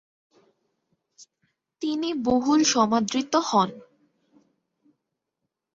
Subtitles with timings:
[1.81, 3.69] তিনি বহুল সমাদৃত হন।